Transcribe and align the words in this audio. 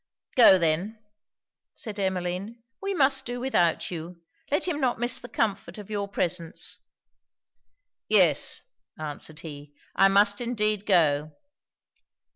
'Go 0.35 0.57
then,' 0.57 0.97
said 1.75 1.99
Emmeline 1.99 2.63
'we 2.81 2.95
must 2.95 3.23
do 3.23 3.39
without 3.39 3.91
you. 3.91 4.19
Let 4.49 4.67
him 4.67 4.79
not 4.81 4.97
miss 4.99 5.19
the 5.19 5.29
comfort 5.29 5.77
of 5.77 5.91
your 5.91 6.07
presence.' 6.07 6.79
'Yes,' 8.09 8.63
answered 8.97 9.41
he, 9.41 9.75
'I 9.95 10.07
must 10.07 10.41
indeed 10.41 10.87
go.' 10.87 11.33